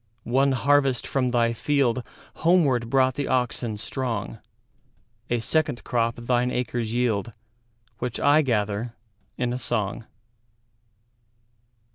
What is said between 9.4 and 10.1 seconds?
a song.